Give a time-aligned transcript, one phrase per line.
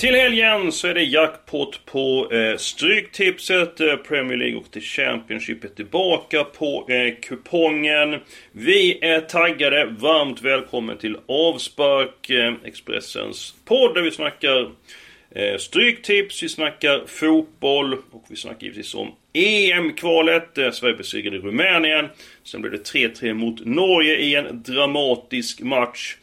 [0.00, 3.80] Till helgen så är det jackpot på eh, Stryktipset.
[3.80, 8.20] Eh, Premier League och The Championship är tillbaka på eh, kupongen.
[8.52, 9.84] Vi är taggade.
[9.84, 14.70] Varmt välkommen till Avspark, eh, Expressens podd där vi snackar
[15.30, 20.58] eh, Stryktips, vi snackar fotboll och vi snackar givetvis om EM-kvalet.
[20.58, 22.08] Eh, Sverige besegrade Rumänien.
[22.44, 26.16] Sen blev det 3-3 mot Norge i en dramatisk match.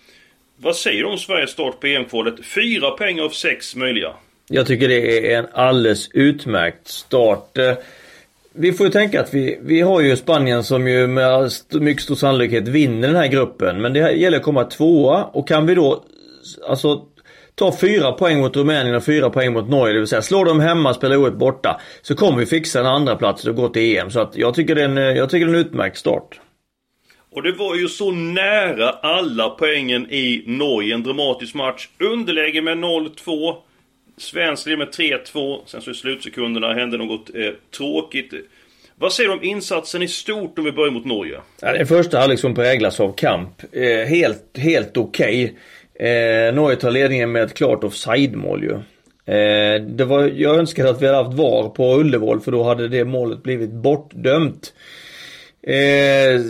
[0.60, 2.46] Vad säger du om Sveriges start på EM-kvalet?
[2.46, 4.14] Fyra poäng av sex möjliga.
[4.50, 7.58] Jag tycker det är en alldeles utmärkt start.
[7.58, 7.74] Eh,
[8.54, 12.16] vi får ju tänka att vi, vi har ju Spanien som ju med mycket stor
[12.16, 13.82] sannolikhet vinner den här gruppen.
[13.82, 16.04] Men det gäller att komma tvåa och kan vi då
[16.68, 17.02] alltså
[17.56, 20.60] ta fyra poäng mot Rumänien och fyra poäng mot Norge, det vill säga slå dem
[20.60, 21.82] hemma, spela oerhört borta.
[22.02, 24.12] Så kommer vi fixa en andra plats och gå till EM.
[24.12, 26.40] Så att jag tycker det är en, eh, jag tycker det är en utmärkt start.
[27.38, 30.94] Och det var ju så nära alla poängen i Norge.
[30.94, 31.88] En dramatisk match.
[32.00, 33.56] Underläge med 0-2.
[34.18, 35.60] Svensk leder med 3-2.
[35.66, 38.34] Sen så i slutsekunderna hände något eh, tråkigt.
[38.96, 41.40] Vad säger du om insatsen i stort om vi börjar mot Norge?
[41.62, 43.62] Ja, den första halvlek som präglas av kamp.
[43.72, 45.58] Eh, helt, helt okej.
[45.94, 48.74] Eh, Norge tar ledningen med ett klart offside-mål ju.
[49.36, 52.88] Eh, det var, jag önskade att vi hade haft VAR på Ullevål för då hade
[52.88, 54.74] det målet blivit bortdömt.
[55.68, 56.42] Eh,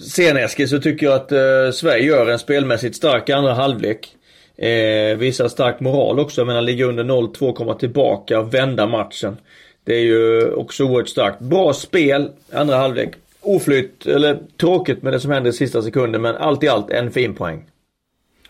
[0.00, 4.08] sen Eskil så tycker jag att eh, Sverige gör en spelmässigt stark andra halvlek.
[4.56, 6.40] Eh, visar stark moral också.
[6.40, 9.36] Jag menar ligga under 0-2, komma tillbaka och vända matchen.
[9.84, 11.40] Det är ju också oerhört starkt.
[11.40, 13.10] Bra spel, andra halvlek.
[13.40, 17.10] Oflytt, eller tråkigt med det som händer i sista sekunden men allt i allt en
[17.10, 17.64] fin poäng.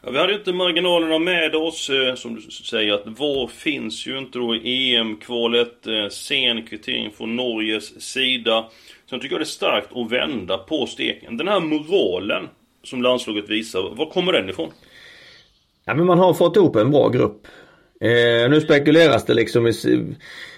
[0.06, 1.90] Ja, vi hade ju inte marginalerna med oss.
[1.90, 5.86] Eh, som du säger att VAR finns ju inte då i EM-kvalet.
[5.86, 8.64] Eh, sen kvittering från Norges sida.
[9.10, 11.36] Sen tycker jag det är starkt att vända på steken.
[11.36, 12.48] Den här moralen
[12.82, 14.70] som landslaget visar, var kommer den ifrån?
[15.84, 17.46] Ja men man har fått ihop en bra grupp.
[18.00, 19.72] Eh, nu spekuleras det liksom i,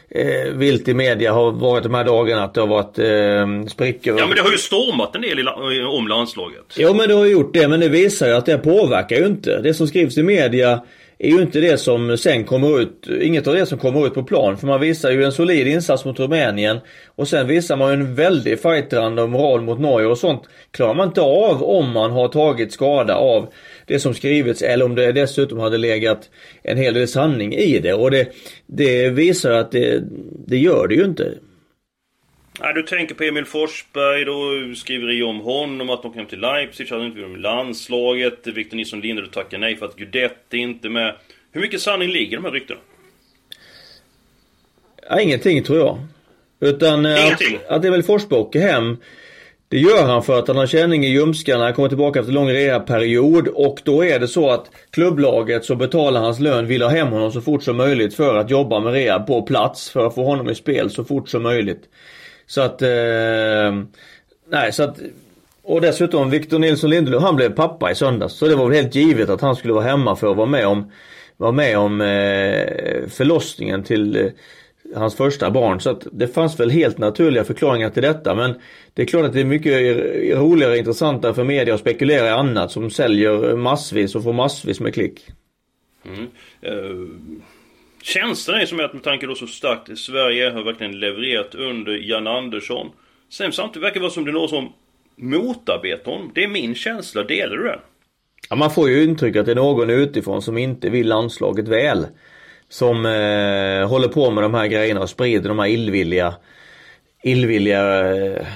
[0.08, 4.18] eh, vilt i media har varit de här dagarna att det har varit eh, sprickor.
[4.18, 5.44] Ja men det har ju stormat en del i,
[5.88, 6.74] om landslaget.
[6.76, 9.60] Jo men det har gjort det men det visar ju att det påverkar ju inte.
[9.60, 10.82] Det som skrivs i media
[11.18, 14.22] är ju inte det som sen kommer ut, inget av det som kommer ut på
[14.22, 14.56] plan.
[14.56, 16.78] För man visar ju en solid insats mot Rumänien.
[17.06, 20.94] Och sen visar man ju en väldig fighteranda och moral mot Norge och sånt klarar
[20.94, 23.48] man inte av om man har tagit skada av
[23.86, 26.30] det som skrivits eller om det dessutom hade legat
[26.62, 27.94] en hel del sanning i det.
[27.94, 28.32] Och det,
[28.66, 30.02] det visar att det,
[30.46, 31.32] det gör det ju inte.
[32.60, 36.90] Nej, du tänker på Emil Forsberg, då skriver om honom, att de kom till Leipzig,
[36.90, 38.46] hade inte med landslaget.
[38.46, 41.14] Victor Nilsson Lindelöf tackar nej för att Guidetti inte är med.
[41.52, 42.80] Hur mycket sanning ligger i de här ryktena?
[45.08, 45.98] Ja, ingenting tror jag.
[46.60, 47.56] Utan eh, Ingenting?
[47.56, 48.96] att, att Emil Forsberg åker hem.
[49.68, 52.34] Det gör han för att han har känning i ljumskarna, han kommer tillbaka efter en
[52.34, 56.88] lång rehabperiod och då är det så att klubblaget som betalar hans lön vill ha
[56.88, 60.14] hem honom så fort som möjligt för att jobba med rehab på plats för att
[60.14, 61.88] få honom i spel så fort som möjligt.
[62.46, 62.88] Så att, eh,
[64.50, 64.98] nej så att
[65.68, 68.34] och dessutom Victor Nilsson Lindelöf, han blev pappa i söndags.
[68.34, 70.66] Så det var väl helt givet att han skulle vara hemma för att vara med
[70.66, 70.90] om,
[71.36, 74.26] vara med om eh, förlossningen till eh,
[74.94, 75.80] hans första barn.
[75.80, 78.34] Så att det fanns väl helt naturliga förklaringar till detta.
[78.34, 78.54] Men
[78.94, 79.72] det är klart att det är mycket
[80.38, 84.80] roligare och intressantare för media att spekulera i annat som säljer massvis och får massvis
[84.80, 85.26] med klick.
[86.04, 86.26] Mm.
[86.66, 87.08] Uh,
[88.06, 92.26] känslan är som att med tanke då så starkt Sverige har verkligen levererat under Jan
[92.26, 92.90] Andersson.
[93.28, 94.72] Sen samtidigt verkar det vara som det är någon som
[95.16, 96.30] motarbetar honom.
[96.34, 97.22] Det är min känsla.
[97.22, 97.78] Delar du den?
[98.50, 102.06] Ja, man får ju intrycket att det är någon utifrån som inte vill landslaget väl.
[102.68, 106.34] Som eh, håller på med de här grejerna och sprider de här illvilliga,
[107.22, 108.46] illvilliga eh,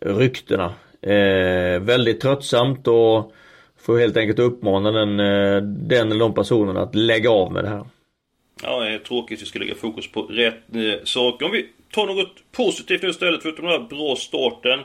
[0.00, 0.74] ryktena.
[1.02, 3.32] Eh, väldigt tröttsamt och
[3.80, 7.68] får helt enkelt uppmana den, eh, den eller de personerna att lägga av med det
[7.68, 7.84] här.
[8.62, 9.42] Ja, det är tråkigt.
[9.42, 11.46] Vi ska lägga fokus på rätt eh, saker.
[11.46, 14.80] Om vi tar något positivt nu istället, förutom den här bra starten.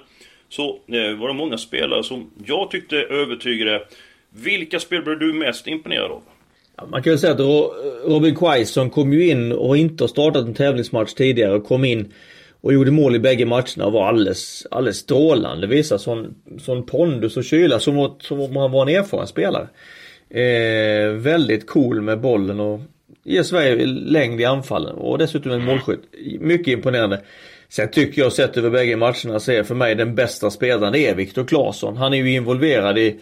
[0.50, 3.82] Så eh, var det många spelare som jag tyckte övertygade.
[4.30, 6.22] Vilka spel blev du mest imponerad av?
[6.78, 7.74] Ja, man kan ju säga att Ro-
[8.06, 12.14] Robin Quaison kom ju in och inte har startat en tävlingsmatch tidigare och kom in
[12.62, 15.68] och gjorde mål i bägge matcherna och var alldeles, alldeles strålande.
[15.68, 19.68] Visade sån, sån pondus och kyla som, som om han var en erfaren spelare.
[20.30, 22.80] Eh, väldigt cool med bollen och
[23.24, 26.02] ger Sverige längd i anfallen och dessutom en målskytt.
[26.40, 27.22] Mycket imponerande.
[27.70, 31.08] Sen tycker jag sett över bägge matcherna så är för mig den bästa spelaren det
[31.08, 31.98] är Viktor Claesson.
[31.98, 33.20] Han är ju involverad i,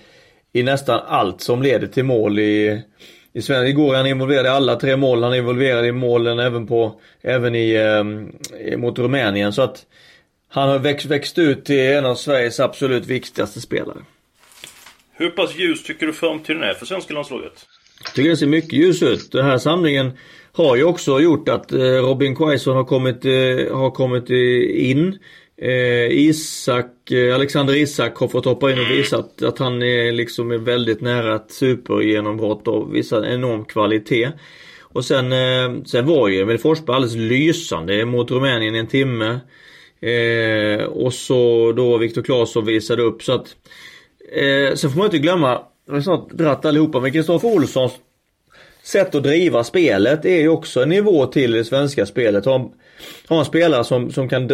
[0.54, 2.82] i nästan allt som leder till mål i,
[3.34, 3.70] i Sverige.
[3.70, 5.24] Igår är han involverad i alla tre mål.
[5.24, 9.54] Han är involverad i målen även på, även i, eh, mot Rumänien.
[9.54, 9.86] Så att
[10.50, 13.98] han har växt, växt ut till en av Sveriges absolut viktigaste spelare.
[15.14, 17.66] Hur pass ljus tycker du framtiden är för svenska landslaget?
[18.06, 19.32] Jag tycker det ser mycket ljus ut.
[19.32, 20.12] Den här samlingen
[20.52, 25.18] har ju också gjort att eh, Robin Quaison har kommit, eh, har kommit eh, in.
[26.12, 31.36] Isak, Alexander Isak har fått hoppa in och visat att han är liksom väldigt nära
[31.36, 34.32] ett supergenombrott och visar enorm kvalitet.
[34.82, 35.34] Och sen,
[35.86, 39.40] sen var ju Emil Forsberg alldeles lysande mot Rumänien i en timme.
[40.02, 43.56] Eh, och så då Viktor Claesson visade upp så att
[44.32, 47.92] eh, Sen får man inte glömma, de har snart dratt allihopa, men Kristoffer Olssons
[48.84, 52.46] sätt att driva spelet är ju också en nivå till det svenska spelet.
[52.46, 52.72] Ha,
[53.30, 54.50] ha en spelare som, som kan,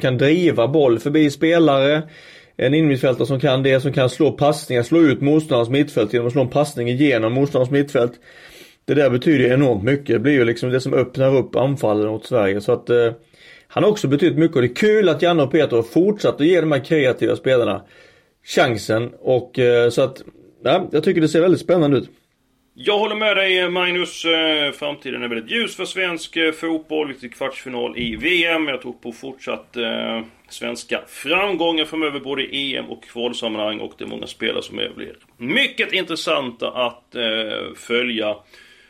[0.00, 2.02] kan driva boll förbi spelare.
[2.56, 6.32] En innermittfältare som kan det, som kan slå passningar, slå ut motståndarens mittfält genom att
[6.32, 8.12] slå en passning igenom motståndarens mittfält.
[8.84, 10.06] Det där betyder enormt mycket.
[10.06, 12.60] Det blir ju liksom det som öppnar upp anfallen åt Sverige.
[12.60, 13.12] Så att eh,
[13.66, 16.34] Han har också betytt mycket och det är kul att Janne och Peter har fortsatt
[16.34, 17.82] att ge de här kreativa spelarna
[18.44, 19.10] chansen.
[19.20, 20.22] Och eh, så att,
[20.62, 22.10] ja, jag tycker det ser väldigt spännande ut.
[22.74, 24.24] Jag håller med dig eh, Magnus.
[24.24, 27.08] Eh, framtiden är väldigt ljus för svensk eh, fotboll.
[27.08, 28.68] Vi till kvartsfinal i VM.
[28.68, 33.80] Jag tror på fortsatt eh, svenska framgångar framöver både i EM och kvalsammanhang.
[33.80, 38.36] Och det är många spelare som blir mycket intressanta att eh, följa.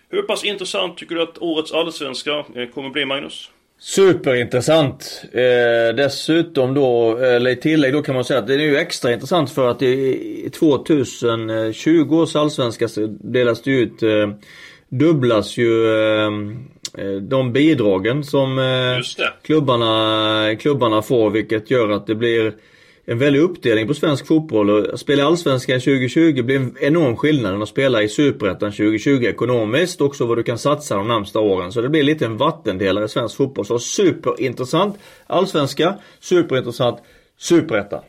[0.08, 2.44] Hur pass intressant tycker du att årets allsvenska
[2.74, 3.50] kommer bli Magnus?
[3.82, 5.24] Superintressant.
[5.32, 9.12] Eh, dessutom då, eller i tillägg då kan man säga att det är ju extra
[9.12, 12.88] intressant för att i 2020 års allsvenska
[13.20, 14.28] delas det ut, eh,
[14.88, 16.30] dubblas ju eh,
[17.20, 22.52] de bidragen som eh, klubbarna, klubbarna får vilket gör att det blir
[23.10, 24.70] en väldig uppdelning på svensk fotboll.
[24.70, 29.24] Och att spela Allsvenskan 2020 blir en enorm skillnad än att spela i Superettan 2020
[29.24, 30.00] ekonomiskt.
[30.00, 31.72] Också vad du kan satsa de närmsta åren.
[31.72, 33.66] Så det blir lite en vattendelare i svensk fotboll.
[33.66, 36.98] Så superintressant Allsvenska, superintressant
[37.38, 38.02] Superettan.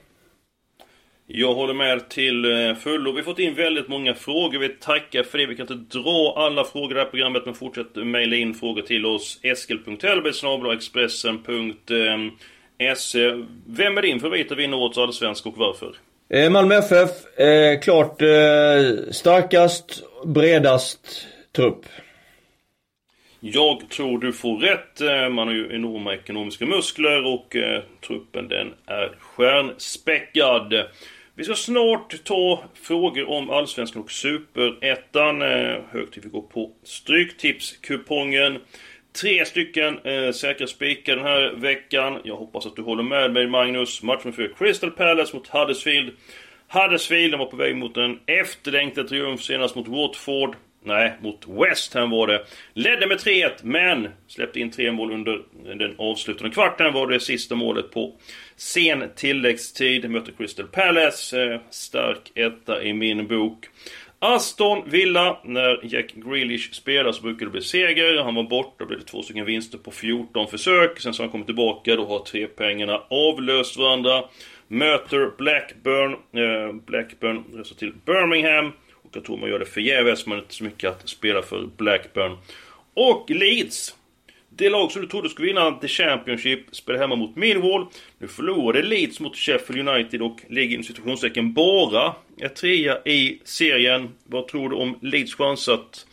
[1.28, 3.12] Jag håller med till eh, fullo.
[3.12, 4.60] Vi har fått in väldigt många frågor.
[4.60, 5.46] Vi tackar för det.
[5.46, 8.82] Vi kan inte dra alla frågor i det här programmet, men fortsätt mejla in frågor
[8.82, 9.40] till oss.
[9.44, 10.34] Eskil.Hellberg
[12.96, 13.46] SE.
[13.68, 15.96] Vem är din favorit att vinna årets allsvensk och varför?
[16.30, 21.86] Eh, Malmö FF, eh, klart eh, starkast, bredast trupp.
[23.40, 25.02] Jag tror du får rätt.
[25.02, 30.74] Eh, man har ju enorma ekonomiska muskler och eh, truppen den är stjärnspäckad.
[31.36, 35.42] Vi ska snart ta frågor om Allsvenskan och Superettan.
[35.42, 38.58] Eh, hög tid vi går på Stryktipskupongen.
[39.14, 42.20] Tre stycken eh, säkra spikar den här veckan.
[42.24, 44.04] Jag hoppas att du håller med mig Magnus.
[44.04, 46.12] Matchen för Crystal Palace mot Huddersfield.
[46.68, 50.56] Huddersfield var på väg mot en efterlängtad triumf senast mot Watford.
[50.84, 52.46] Nej, mot West Ham var det.
[52.74, 55.42] Ledde med 3-1, men släppte in tre mål under
[55.76, 56.94] den avslutande kvarten.
[56.94, 58.14] Var det sista målet på
[58.56, 60.10] sen tilläggstid.
[60.10, 61.44] Mötte Crystal Palace.
[61.44, 63.68] Eh, stark etta i min bok.
[64.24, 68.24] Aston Villa, när Jack Grealish spelar så brukar det bli seger.
[68.24, 71.00] Han var borta, då blev det två stycken vinster på 14 försök.
[71.00, 74.24] Sen så har han kommit tillbaka, då har tre pengarna avlöst varandra.
[74.68, 76.12] Möter Blackburn.
[76.12, 78.72] Eh, Blackburn reser till Birmingham.
[79.02, 81.70] Och jag tror man gör det förgäves, man är inte så mycket att spela för
[81.78, 82.38] Blackburn.
[82.94, 83.96] Och Leeds
[84.56, 87.86] det lag som du trodde skulle vinna The Championship spelar hemma mot Millwall.
[88.20, 94.10] Nu förlorade Leeds mot Sheffield United och ligger inom situationstecken bara ett trea i serien.
[94.24, 96.06] Vad tror du om Leeds chans att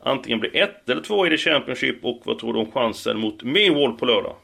[0.00, 3.42] antingen bli ett eller två i The Championship och vad tror du om chansen mot
[3.42, 4.36] Millwall på lördag?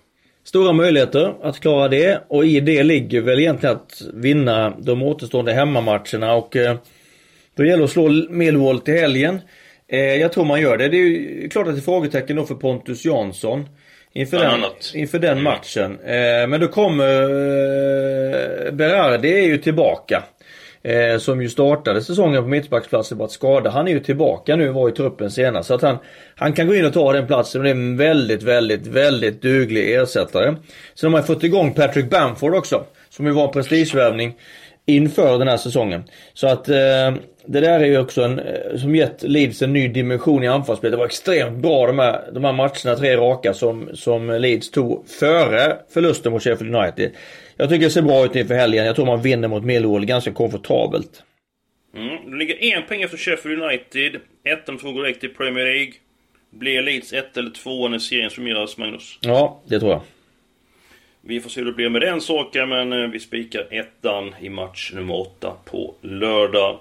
[0.44, 5.52] Stora möjligheter att klara det och i det ligger väl egentligen att vinna de återstående
[5.52, 6.76] hemmamatcherna och eh,
[7.54, 9.40] då gäller det att slå Millwall till helgen.
[9.92, 10.88] Eh, jag tror man gör det.
[10.88, 13.68] Det är ju klart att det är frågetecken då för Pontus Jansson.
[14.12, 14.64] Inför den,
[14.94, 15.44] inför den mm.
[15.44, 15.98] matchen.
[16.04, 20.22] Eh, men då kommer eh, Berardi är ju tillbaka.
[21.18, 23.70] Som ju startade säsongen på mittbacksplatsen på att skada.
[23.70, 25.68] Han är ju tillbaka nu, var i truppen senast.
[25.68, 25.98] Så att han,
[26.34, 29.42] han kan gå in och ta den platsen och det är en väldigt, väldigt, väldigt
[29.42, 30.54] duglig ersättare.
[30.94, 32.84] Sen har man fått igång Patrick Bamford också.
[33.08, 34.34] Som ju var en prestigevärvning
[34.88, 36.04] inför den här säsongen.
[36.34, 37.14] Så att eh,
[37.46, 40.92] det där är ju också en, eh, som gett Leeds en ny dimension i anfallsspelet.
[40.92, 45.08] Det var extremt bra de här, de här matcherna, tre raka, som, som Leeds tog
[45.08, 47.10] före förlusten mot Sheffield United.
[47.56, 48.86] Jag tycker det ser bra ut inför helgen.
[48.86, 51.22] Jag tror man vinner mot Millwall ganska komfortabelt.
[51.96, 52.30] Mm.
[52.30, 54.20] Det ligger en poäng efter Sheffield United.
[54.44, 55.92] Ettan får gå direkt till Premier League.
[56.50, 59.18] Blir Leeds ett eller två när serien summeras, Magnus?
[59.20, 60.02] Ja, det tror jag.
[61.28, 64.48] Vi får se hur det blir med den saken, men eh, vi spikar ettan i
[64.48, 66.78] match nummer åtta på lördag.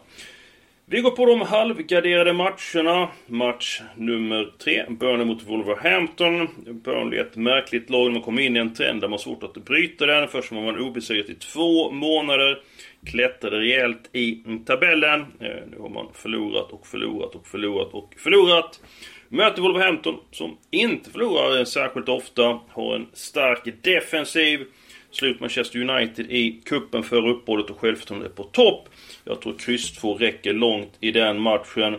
[0.86, 3.10] Vi går på de halvgarderade matcherna.
[3.26, 6.48] Match nummer tre, Burnley mot Wolverhampton.
[6.84, 8.12] Burnley är ett märkligt lag.
[8.12, 10.28] Man kommer in i en trend där man har svårt att bryta den.
[10.28, 12.62] Först var man obesegrad i två månader.
[13.06, 15.20] Klättrade rejält i tabellen.
[15.20, 18.80] Eh, nu har man förlorat och förlorat och förlorat och förlorat.
[19.30, 22.60] Möter Wolverhampton som inte förlorar särskilt ofta.
[22.70, 24.66] Har en stark defensiv.
[25.12, 28.90] Slut Manchester United i kuppen för uppehållet och självförtroendet på topp.
[29.24, 31.96] Jag tror kryss 2 räcker långt i den matchen.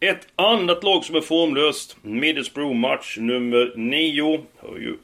[0.00, 1.96] Ett annat lag som är formlöst.
[2.02, 4.40] Middlesbrough match nummer 9.
[4.56, 4.96] Har ju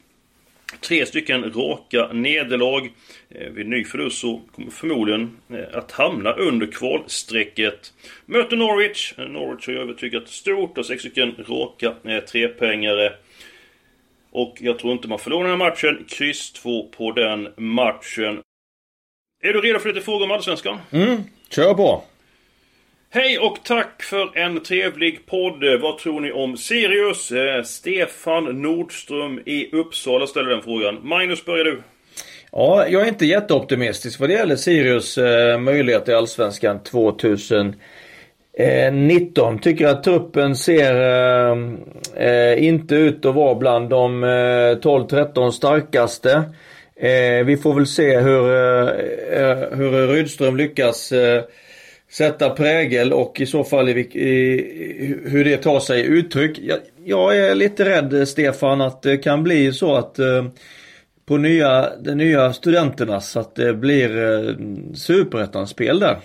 [0.80, 2.92] tre stycken raka nederlag.
[3.30, 7.92] Eh, vid ny förlust så kommer förmodligen eh, att hamna under kvalstrecket.
[8.26, 9.14] Möter Norwich.
[9.18, 10.78] Eh, Norwich har ju övertygat stort.
[10.78, 11.94] och sex stycken raka
[12.32, 13.12] trepoängare.
[14.30, 16.04] Och jag tror inte man förlorar den här matchen.
[16.08, 18.40] Kryss 2 på den matchen.
[19.44, 20.78] Är du redo för lite frågor om Allsvenskan?
[20.90, 22.04] Mm, kör på!
[23.14, 25.80] Hej och tack för en trevlig podd.
[25.80, 27.32] Vad tror ni om Sirius?
[27.32, 30.98] Eh, Stefan Nordström i Uppsala ställer den frågan.
[31.02, 31.82] Magnus, börjar du.
[32.52, 39.58] Ja, jag är inte jätteoptimistisk vad det gäller Sirius eh, möjlighet i Allsvenskan 2019.
[39.62, 41.56] Tycker att truppen ser eh,
[42.28, 46.42] eh, inte ut att vara bland de eh, 12-13 starkaste.
[46.96, 48.88] Eh, vi får väl se hur, eh,
[49.72, 51.12] hur Rydström lyckas
[52.12, 56.58] sätta prägel och i så fall i, i, hur det tar sig uttryck.
[56.58, 60.46] Jag, jag, är lite rädd Stefan att det kan bli så att eh,
[61.26, 64.54] på nya, de nya studenternas att det blir eh,
[64.94, 66.18] superettan-spel där.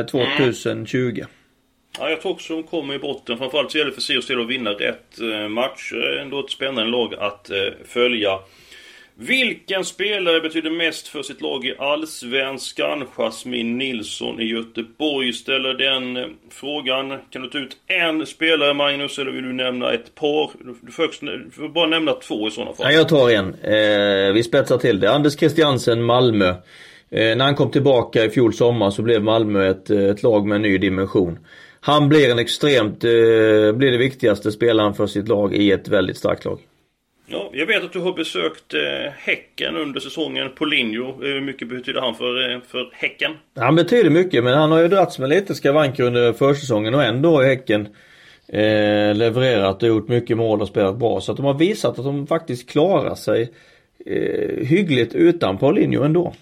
[0.00, 1.24] Eh, 2020.
[1.98, 3.38] Ja, jag tror också de kommer i botten.
[3.38, 5.92] Framförallt så gäller det för Sirius att vinna rätt eh, matcher match.
[6.20, 8.38] Ändå ett spännande lag att eh, följa.
[9.14, 13.06] Vilken spelare betyder mest för sitt lag i Allsvenskan?
[13.16, 17.18] Jasmin Nilsson i Göteborg ställer den eh, frågan.
[17.30, 20.50] Kan du ta ut en spelare Magnus, eller vill du nämna ett par?
[20.82, 21.08] Du får,
[21.44, 22.86] du får bara nämna två i sådana fall.
[22.86, 23.54] Nej, jag tar en.
[23.54, 25.12] Eh, vi spetsar till det.
[25.12, 26.54] Anders Christiansen, Malmö.
[27.10, 30.46] Eh, när han kom tillbaka i fjol sommar så blev Malmö ett, eh, ett lag
[30.46, 31.38] med en ny dimension.
[31.80, 33.10] Han blir en extremt, eh,
[33.72, 36.58] blir det viktigaste spelaren för sitt lag i ett väldigt starkt lag.
[37.32, 40.50] Ja, jag vet att du har besökt eh, Häcken under säsongen.
[40.54, 43.32] Polinho, hur mycket betyder han för, eh, för Häcken?
[43.56, 47.36] Han betyder mycket men han har ju dragits med lite skavanker under försäsongen och ändå
[47.36, 47.88] har Häcken
[48.48, 51.20] eh, levererat och gjort mycket mål och spelat bra.
[51.20, 53.52] Så att de har visat att de faktiskt klarar sig
[54.06, 56.34] eh, hyggligt utan Paulinho ändå.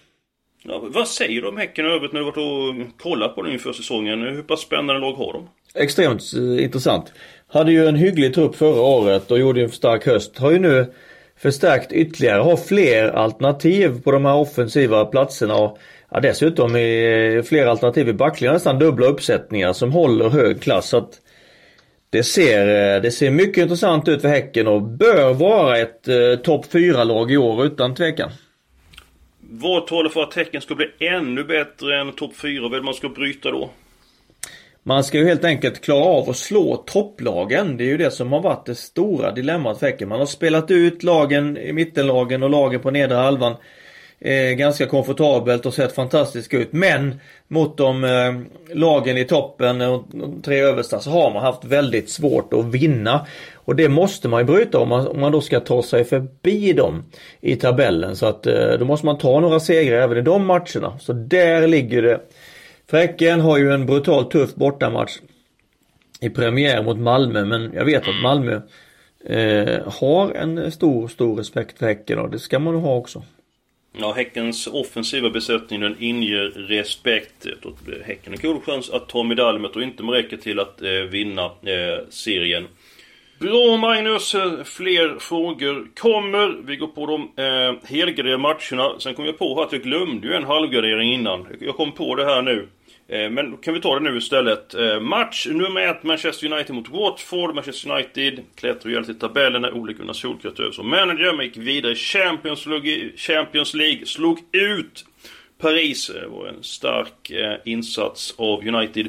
[0.63, 3.73] Ja, vad säger du om Häcken övrigt när du varit och kollat på dem inför
[3.73, 4.23] säsongen?
[4.23, 5.49] Hur pass spännande lag har de?
[5.75, 7.13] Extremt eh, intressant.
[7.49, 10.39] Hade ju en hygglig trupp förra året och gjorde en stark höst.
[10.39, 10.93] Har ju nu
[11.37, 12.43] förstärkt ytterligare.
[12.43, 15.55] Har fler alternativ på de här offensiva platserna.
[15.55, 15.79] Och
[16.11, 18.55] ja, dessutom i eh, fler alternativ i backlinjen.
[18.55, 20.89] Nästan dubbla uppsättningar som håller hög klass.
[20.89, 21.21] Så att
[22.11, 26.37] det ser, eh, det ser mycket intressant ut för Häcken och bör vara ett eh,
[26.43, 28.31] topp 4-lag i år utan tvekan.
[29.41, 32.69] Vad talar för att Häcken ska bli ännu bättre än topp 4?
[32.69, 33.71] Vad man ska bryta då?
[34.83, 37.77] Man ska ju helt enkelt klara av att slå topplagen.
[37.77, 40.09] Det är ju det som har varit det stora dilemmat för Häcken.
[40.09, 43.55] Man har spelat ut lagen i mittenlagen och lagen på nedre halvan
[44.21, 46.73] eh, ganska komfortabelt och sett fantastiskt ut.
[46.73, 48.35] Men mot de eh,
[48.77, 52.65] lagen i toppen eh, och de tre översta så har man haft väldigt svårt att
[52.65, 53.27] vinna.
[53.55, 56.73] Och det måste man ju bryta om man, om man då ska ta sig förbi
[56.73, 57.05] dem
[57.41, 58.17] i tabellen.
[58.17, 60.99] Så att eh, då måste man ta några segrar även i de matcherna.
[61.01, 62.21] Så där ligger det
[62.91, 65.19] Fräcken har ju en brutalt tuff bortamatch
[66.21, 68.61] i premiär mot Malmö men jag vet att Malmö
[69.25, 73.23] eh, har en stor, stor respekt för Häcken och det ska man ha också.
[73.99, 77.47] Ja, Häckens offensiva besättning den inger respekt.
[78.05, 81.45] Häcken har god chans att ta medalj men tror inte räcker till att eh, vinna
[81.45, 82.67] eh, serien.
[83.39, 84.37] Bra Magnus!
[84.65, 86.67] Fler frågor kommer.
[86.67, 88.99] Vi går på de eh, helgarderade matcherna.
[88.99, 91.47] Sen kom jag på att jag glömde ju en halvgardering innan.
[91.61, 92.69] Jag kom på det här nu.
[93.11, 94.75] Eh, men då kan vi ta det nu istället.
[94.75, 97.55] Eh, match nummer ett, Manchester United mot Watford.
[97.55, 101.33] Manchester United klättrar ju i tabellen när Ole Gunnar Solskjaer tog som manager.
[101.33, 105.05] Man gick vidare i Champions League, Champions League, slog ut
[105.59, 106.11] Paris.
[106.15, 107.31] Det var en stark
[107.65, 109.07] insats av United.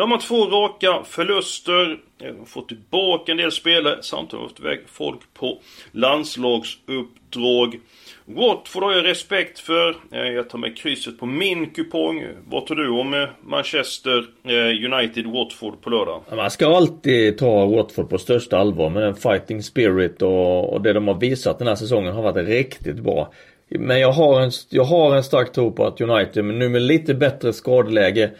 [0.00, 1.98] De har två raka förluster,
[2.46, 5.58] fått tillbaka en del spelare, samtidigt har fått iväg folk på
[5.92, 7.80] landslagsuppdrag.
[8.24, 9.96] Watford har jag respekt för.
[10.12, 12.24] Eh, jag tar med krysset på min kupong.
[12.48, 16.22] Vad tror du om eh, Manchester eh, United Watford på lördag?
[16.36, 20.92] Man ska alltid ta Watford på största allvar med den fighting spirit och, och det
[20.92, 23.32] de har visat den här säsongen har varit riktigt bra.
[23.68, 26.82] Men jag har en, jag har en stark tro på att United, men nu med
[26.82, 28.30] lite bättre skadeläge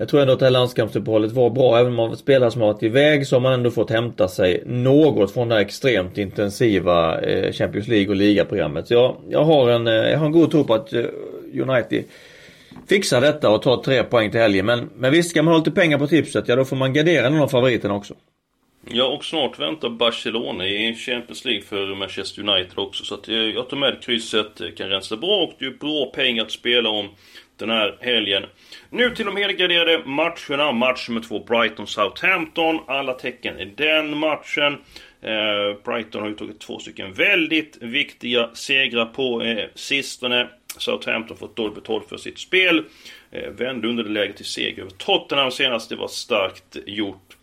[0.00, 1.78] jag tror ändå att det här landskampsuppehållet var bra.
[1.78, 4.62] Även om man spelare som har varit iväg så har man ändå fått hämta sig
[4.66, 8.88] något från det här extremt intensiva eh, Champions League och ligaprogrammet.
[8.88, 11.04] Så jag, jag, har en, eh, jag har en god tro på att eh,
[11.54, 12.04] United
[12.88, 14.66] fixar detta och tar tre poäng till helgen.
[14.66, 17.30] Men, men visst, ska man ha lite pengar på tipset, ja då får man gardera
[17.30, 18.14] någon av favoriterna också.
[18.90, 23.04] Ja, och snart väntar Barcelona i Champions League för Manchester United också.
[23.04, 26.50] Så att jag tar med krysset, kan rensa bra och det är bra pengar att
[26.50, 27.08] spela om
[27.58, 28.42] den här helgen.
[28.90, 30.72] Nu till de helgarderade matcherna.
[30.72, 32.80] Match nummer två, Brighton-Southampton.
[32.86, 34.72] Alla tecken i den matchen.
[35.22, 40.48] Eh, Brighton har ju tagit två stycken väldigt viktiga segrar på eh, sistone.
[40.76, 42.84] Southampton fått dåligt betalt för sitt spel.
[43.30, 45.88] Eh, vände underläge till seger över Tottenham senast.
[45.88, 47.36] Det var starkt gjort.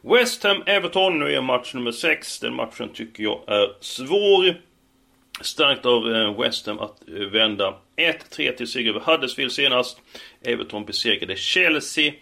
[0.00, 2.40] West Ham-Everton, nu är match nummer 6.
[2.40, 4.54] Den matchen tycker jag är svår.
[5.40, 10.00] Starkt av eh, West Ham att eh, vända 1-3 till seger över Huddersfield senast.
[10.42, 12.12] Everton besegrade Chelsea.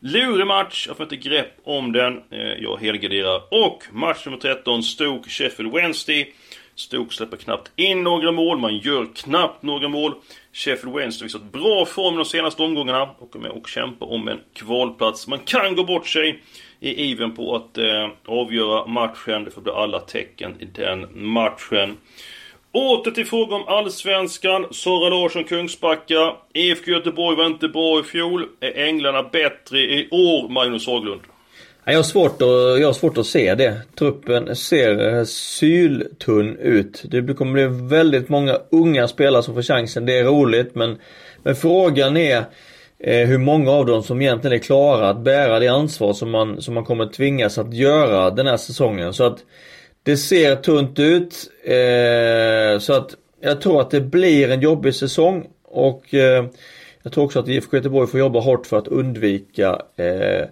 [0.00, 2.22] Lurig match, jag får inte grepp om den.
[2.30, 3.42] Eh, jag helgarderar.
[3.50, 6.34] Och match nummer 13, Stoke Sheffield Wednesday.
[6.74, 10.14] Stoke släpper knappt in några mål, man gör knappt några mål.
[10.52, 14.40] Sheffield Wednesday visat bra form de senaste omgångarna och är med och kämpar om en
[14.52, 15.26] kvalplats.
[15.28, 16.42] Man kan gå bort sig
[16.80, 19.44] i ivern på att eh, avgöra matchen.
[19.44, 21.96] Det får bli alla tecken i den matchen.
[22.74, 24.66] Åter till fråga om Allsvenskan.
[24.70, 26.32] Sara Larsson, Kungsbacka.
[26.54, 28.46] IFK Göteborg var inte bra i fjol.
[28.60, 31.20] Är Änglarna bättre i år, Magnus Haglund?
[31.84, 33.80] Jag har, svårt att, jag har svårt att se det.
[33.98, 37.02] Truppen ser eh, syltunn ut.
[37.04, 40.06] Det kommer bli väldigt många unga spelare som får chansen.
[40.06, 40.98] Det är roligt men,
[41.42, 42.44] men frågan är
[42.98, 46.62] eh, hur många av dem som egentligen är klara att bära det ansvar som man,
[46.62, 49.12] som man kommer tvingas att göra den här säsongen.
[49.12, 49.38] Så att
[50.04, 51.50] det ser tunt ut.
[51.64, 55.46] Eh, så att jag tror att det blir en jobbig säsong.
[55.64, 56.44] Och eh,
[57.02, 60.48] jag tror också att IFK Göteborg får jobba hårt för att undvika eh,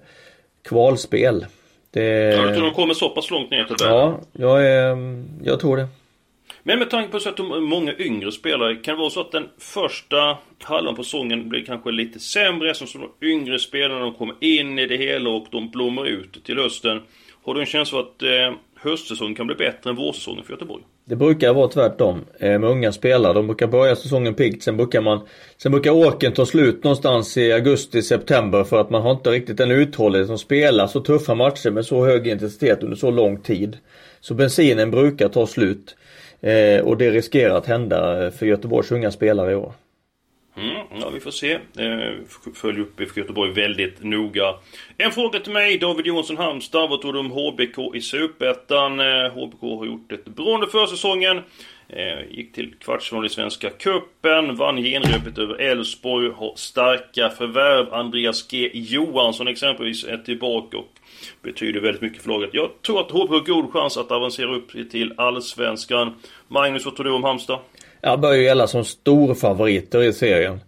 [0.68, 1.46] kvalspel.
[1.90, 2.02] Det...
[2.04, 4.96] Ja, du tror de kommer så pass långt ner till Ja, jag, är,
[5.42, 5.88] jag tror det.
[6.62, 9.20] Men med tanke på så att de är många yngre spelare, kan det vara så
[9.20, 12.86] att den första halvan på säsongen blir kanske lite sämre som
[13.20, 17.02] de yngre spelarna de kommer in i det hela och de blommar ut till hösten.
[17.44, 20.82] Har du en känsla av att eh, höstsäsongen kan bli bättre än vårsäsongen för Göteborg.
[21.04, 23.32] Det brukar vara tvärtom eh, med unga spelare.
[23.32, 24.62] De brukar börja säsongen piggt.
[24.62, 25.20] Sen brukar man
[25.56, 29.56] Sen brukar åken ta slut någonstans i augusti, september för att man har inte riktigt
[29.56, 33.78] den uthållighet som spelar så tuffa matcher med så hög intensitet under så lång tid.
[34.20, 35.96] Så bensinen brukar ta slut.
[36.40, 39.72] Eh, och det riskerar att hända eh, för Göteborgs unga spelare i år.
[40.56, 41.52] Mm, ja, vi får se.
[41.52, 42.14] Eh,
[42.54, 44.54] följ upp IFK Göteborg väldigt noga.
[44.98, 46.90] En fråga till mig, David Jonsson Halmstad.
[46.90, 49.00] Vad tror du om HBK i Superettan?
[49.00, 51.40] Eh, HBK har gjort ett bra under försäsongen.
[51.88, 57.94] Eh, gick till kvartsfinal i Svenska Cupen, vann genrepet över Elfsborg, har starka förvärv.
[57.94, 60.88] Andreas G Johansson exempelvis är tillbaka och
[61.42, 62.50] betyder väldigt mycket för laget.
[62.52, 66.14] Jag tror att HBK har god chans att avancera upp till Allsvenskan.
[66.48, 67.58] Magnus, vad tror du om Halmstad?
[68.04, 70.60] Ja, börjar ju gälla som storfavoriter i serien.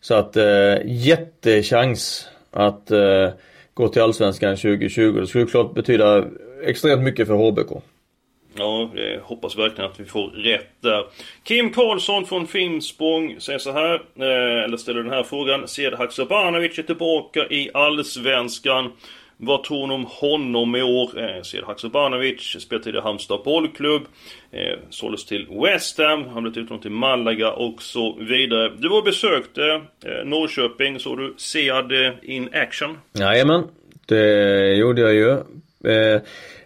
[0.00, 3.28] Så att eh, jättechans att eh,
[3.74, 5.12] gå till Allsvenskan 2020.
[5.20, 6.24] Det skulle klart betyda
[6.64, 7.82] extremt mycket för HBK.
[8.54, 11.04] Ja, jag hoppas verkligen att vi får rätt där.
[11.44, 15.68] Kim Karlsson från Finspång säger så här, eh, eller ställer den här frågan.
[15.68, 18.92] Ser Haksabanovic är tillbaka i Allsvenskan?
[19.40, 21.20] Vad tror ni om honom i år?
[21.20, 24.02] Eh, Sed Haksabanovic spelade i Halmstad bollklubb.
[24.50, 26.24] Eh, såldes till West Ham.
[26.28, 28.72] Han blev utlånad till Malaga och så vidare.
[28.78, 29.62] Du var och besökte
[30.04, 31.00] eh, Norrköping.
[31.00, 32.98] Såg du Sead eh, in action?
[33.12, 33.62] Jajamän.
[34.06, 35.30] Det gjorde jag ju.
[35.30, 36.20] Eh,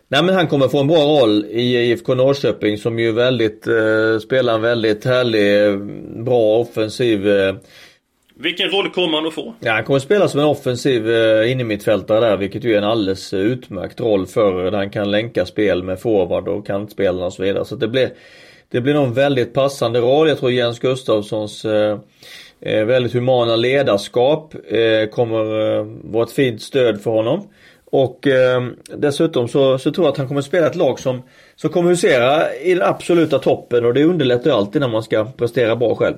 [0.08, 4.18] nej men han kommer få en bra roll i IFK Norrköping som ju väldigt, eh,
[4.22, 5.78] spelar en väldigt härlig,
[6.24, 7.54] bra offensiv eh,
[8.42, 9.55] vilken roll kommer han att få?
[9.61, 12.85] Ja, han kommer att spela som en offensiv eh, innermittfältare där, vilket ju är en
[12.85, 17.33] alldeles eh, utmärkt roll för där han kan länka spel med forward och kantspelarna och
[17.33, 17.64] så vidare.
[17.64, 18.11] Så det blir,
[18.68, 20.28] det blir nog en väldigt passande roll.
[20.28, 21.98] Jag tror Jens Gustafssons eh,
[22.61, 27.48] eh, väldigt humana ledarskap eh, kommer eh, vara ett fint stöd för honom.
[27.85, 28.62] Och eh,
[28.96, 31.22] dessutom så, så tror jag att han kommer att spela ett lag som,
[31.57, 35.24] som kommer husera i den absoluta toppen och det underlättar ju alltid när man ska
[35.24, 36.16] prestera bra själv.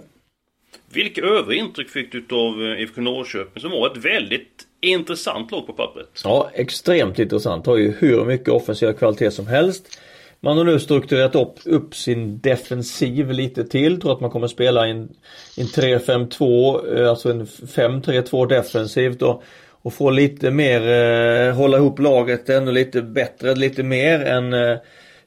[0.93, 5.67] Vilka övriga intryck fick du av eh, IFK Norrköping som var ett väldigt intressant lag
[5.67, 6.21] på pappret?
[6.25, 7.67] Ja, extremt intressant.
[7.67, 9.99] Har ju hur mycket offensiv kvalitet som helst.
[10.41, 14.01] Man har nu strukturerat upp, upp sin defensiv lite till.
[14.01, 15.09] Tror att man kommer spela i en,
[15.57, 19.43] en 3-5-2, eh, alltså en 5-3-2 defensivt och,
[19.83, 24.77] och få lite mer, eh, hålla ihop laget ännu lite bättre, lite mer än, eh,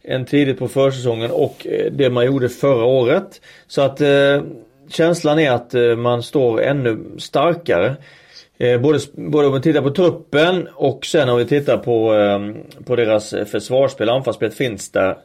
[0.03, 3.41] än tidigt på försäsongen och eh, det man gjorde förra året.
[3.67, 4.41] Så att eh,
[4.89, 7.95] känslan är att eh, man står ännu starkare.
[8.57, 12.55] Eh, både, både om vi tittar på truppen och sen om vi tittar på, ehm,
[12.85, 15.17] på deras eh, försvarsspel, anfallsspel finns där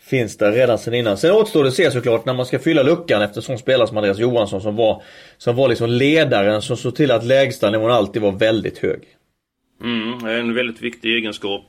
[0.00, 1.16] Finns där redan sen innan.
[1.16, 3.96] Sen återstår det att se såklart när man ska fylla luckan efter sån spelare som
[3.96, 5.02] Andreas Johansson som var
[5.38, 9.00] Som var liksom ledaren som såg till att lägstanivån alltid var väldigt hög.
[9.82, 11.66] Mm, en väldigt viktig egenskap.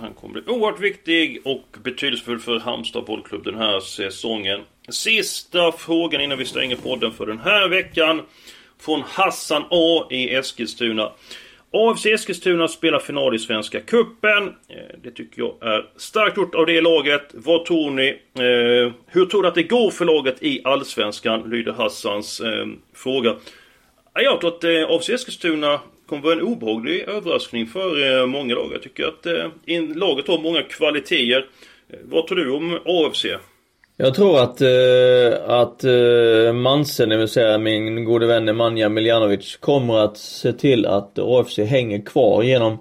[0.00, 4.60] Han kommer bli oerhört viktig och betydelsefull för Halmstad bollklubb den här säsongen.
[4.92, 8.22] Sista frågan innan vi stänger podden för den här veckan.
[8.80, 11.12] Från Hassan A i Eskilstuna.
[11.72, 14.48] AFC Eskilstuna spelar final i Svenska Kuppen.
[14.68, 17.30] Eh, det tycker jag är starkt gjort av det laget.
[17.34, 18.08] Vad tror ni?
[18.34, 21.50] Eh, hur tror du att det går för laget i Allsvenskan?
[21.50, 23.36] Lyder Hassans eh, fråga.
[24.14, 28.70] Jag tror att eh, AFC Eskilstuna kommer vara en obehaglig överraskning för eh, många lag.
[28.72, 31.46] Jag tycker att eh, laget har många kvaliteter.
[32.04, 33.26] Vad tror du om AFC?
[34.02, 39.56] Jag tror att, eh, att eh, Mansen, det vill säga min gode vän Nemanja Miljanovic,
[39.56, 42.78] kommer att se till att AFC hänger kvar genom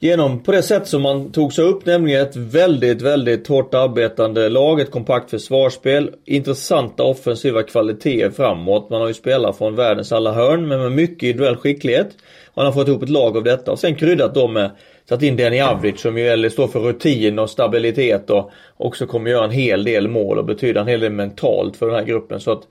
[0.00, 4.48] Genom på det sätt som man tog sig upp, nämligen ett väldigt, väldigt hårt arbetande
[4.48, 8.90] lag, ett kompakt försvarsspel, intressanta offensiva kvaliteter framåt.
[8.90, 12.08] Man har ju spelat från världens alla hörn, men med mycket individuell skicklighet.
[12.54, 14.70] Man har fått ihop ett lag av detta och sen kryddat dem med
[15.08, 19.44] Satt in Denny Avdic som ju står för rutin och stabilitet och också kommer göra
[19.44, 22.40] en hel del mål och betyda en hel del mentalt för den här gruppen.
[22.40, 22.62] Så att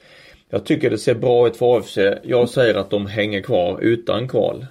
[0.50, 1.97] jag tycker det ser bra ut för AFC.
[2.23, 4.65] Jag säger att de hänger kvar utan kval.